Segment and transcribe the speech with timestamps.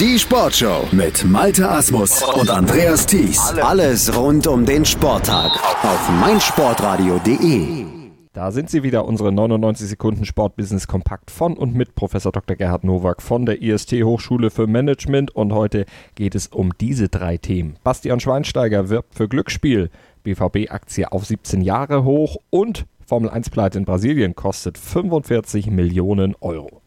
[0.00, 3.38] Die Sportshow mit Malte Asmus und Andreas Thies.
[3.62, 5.52] Alles rund um den Sporttag
[5.84, 7.84] auf meinsportradio.de.
[8.32, 12.56] Da sind sie wieder, unsere 99 Sekunden Sportbusiness Kompakt von und mit Professor Dr.
[12.56, 15.86] Gerhard Nowak von der IST Hochschule für Management und heute
[16.16, 17.76] geht es um diese drei Themen.
[17.84, 19.90] Bastian Schweinsteiger wirbt für Glücksspiel,
[20.24, 26.80] BVB-Aktie auf 17 Jahre hoch und Formel 1 Pleite in Brasilien kostet 45 Millionen Euro.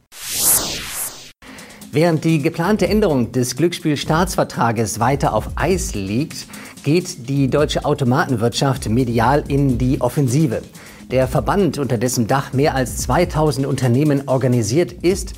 [1.92, 6.48] Während die geplante Änderung des Glücksspielstaatsvertrages weiter auf Eis liegt,
[6.84, 10.62] geht die deutsche Automatenwirtschaft medial in die Offensive.
[11.12, 15.34] Der Verband, unter dessen Dach mehr als 2000 Unternehmen organisiert ist,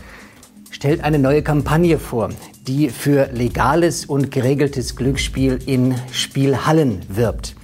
[0.71, 2.29] stellt eine neue Kampagne vor,
[2.67, 7.55] die für legales und geregeltes Glücksspiel in Spielhallen wirbt.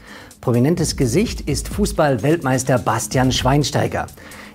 [0.42, 4.06] Prominentes Gesicht ist Fußball-Weltmeister Bastian Schweinsteiger.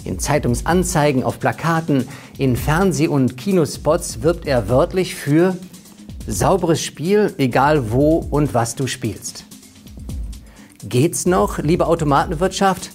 [0.04, 5.56] In Zeitungsanzeigen, auf Plakaten, in Fernseh- und Kinospots wirbt er wörtlich für
[6.26, 9.44] sauberes Spiel, egal wo und was du spielst.
[10.88, 12.90] Geht's noch, liebe Automatenwirtschaft?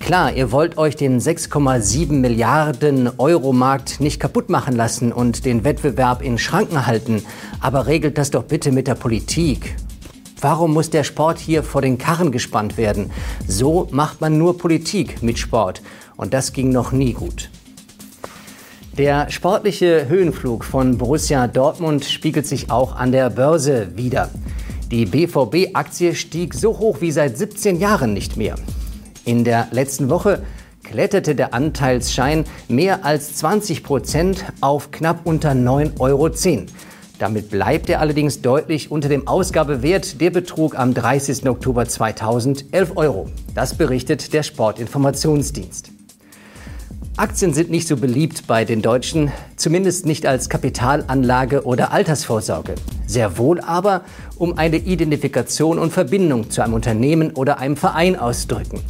[0.00, 5.62] Klar, ihr wollt euch den 6,7 Milliarden Euro Markt nicht kaputt machen lassen und den
[5.62, 7.22] Wettbewerb in Schranken halten,
[7.60, 9.76] aber regelt das doch bitte mit der Politik.
[10.40, 13.10] Warum muss der Sport hier vor den Karren gespannt werden?
[13.46, 15.82] So macht man nur Politik mit Sport
[16.16, 17.50] und das ging noch nie gut.
[18.96, 24.30] Der sportliche Höhenflug von Borussia Dortmund spiegelt sich auch an der Börse wider.
[24.90, 28.56] Die BVB-Aktie stieg so hoch wie seit 17 Jahren nicht mehr.
[29.26, 30.42] In der letzten Woche
[30.82, 36.30] kletterte der Anteilsschein mehr als 20 Prozent auf knapp unter 9,10 Euro.
[37.20, 40.22] Damit bleibt er allerdings deutlich unter dem Ausgabewert.
[40.22, 41.46] Der betrug am 30.
[41.50, 43.28] Oktober 2011 Euro.
[43.54, 45.90] Das berichtet der Sportinformationsdienst.
[47.18, 52.76] Aktien sind nicht so beliebt bei den Deutschen, zumindest nicht als Kapitalanlage oder Altersvorsorge.
[53.06, 54.00] Sehr wohl aber,
[54.36, 58.80] um eine Identifikation und Verbindung zu einem Unternehmen oder einem Verein auszudrücken.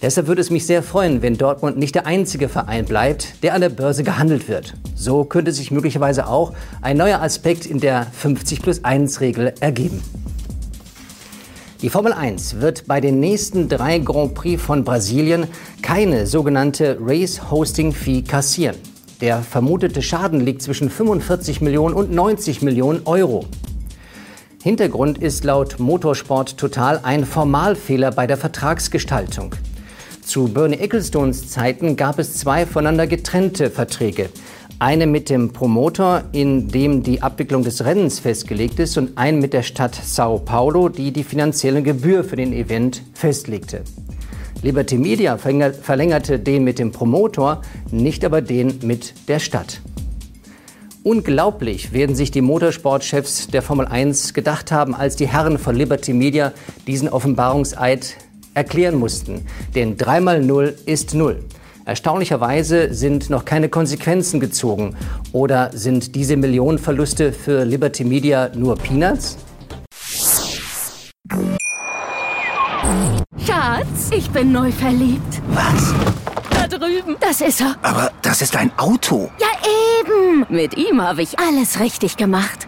[0.00, 3.60] Deshalb würde es mich sehr freuen, wenn Dortmund nicht der einzige Verein bleibt, der an
[3.60, 4.74] der Börse gehandelt wird.
[4.94, 10.00] So könnte sich möglicherweise auch ein neuer Aspekt in der 50 plus 1 Regel ergeben.
[11.82, 15.48] Die Formel 1 wird bei den nächsten drei Grand Prix von Brasilien
[15.82, 18.76] keine sogenannte Race Hosting Fee kassieren.
[19.20, 23.46] Der vermutete Schaden liegt zwischen 45 Millionen und 90 Millionen Euro.
[24.62, 29.54] Hintergrund ist laut Motorsport Total ein Formalfehler bei der Vertragsgestaltung.
[30.28, 34.28] Zu Bernie Ecclestones Zeiten gab es zwei voneinander getrennte Verträge.
[34.78, 39.54] Eine mit dem Promoter, in dem die Abwicklung des Rennens festgelegt ist, und einen mit
[39.54, 43.84] der Stadt Sao Paulo, die die finanzielle Gebühr für den Event festlegte.
[44.60, 49.80] Liberty Media verlängerte den mit dem Promotor, nicht aber den mit der Stadt.
[51.04, 56.12] Unglaublich werden sich die Motorsportchefs der Formel 1 gedacht haben, als die Herren von Liberty
[56.12, 56.52] Media
[56.86, 58.16] diesen Offenbarungseid
[58.54, 59.46] erklären mussten.
[59.74, 61.44] Denn 3 mal 0 ist 0.
[61.84, 64.94] Erstaunlicherweise sind noch keine Konsequenzen gezogen.
[65.32, 69.38] Oder sind diese Millionenverluste für Liberty Media nur Peanuts?
[73.46, 75.40] Schatz, ich bin neu verliebt.
[75.48, 75.94] Was?
[76.50, 77.16] Da drüben.
[77.20, 77.76] Das ist er.
[77.82, 79.30] Aber das ist ein Auto.
[79.40, 79.46] Ja,
[80.00, 80.44] eben.
[80.50, 82.67] Mit ihm habe ich alles richtig gemacht.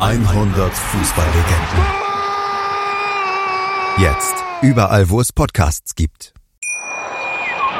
[0.00, 1.84] 100 Fußballlegenden.
[3.98, 4.34] Jetzt.
[4.62, 6.32] Überall, wo es Podcasts gibt.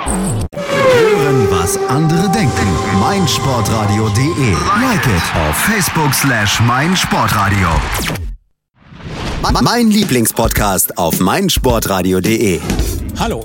[0.04, 2.66] Hören, was andere denken.
[3.00, 4.52] meinsportradio.de.
[4.80, 7.68] Like it auf Facebook slash meinsportradio.
[9.62, 12.60] Mein Lieblingspodcast auf meinsportradio.de.
[13.18, 13.44] Hallo.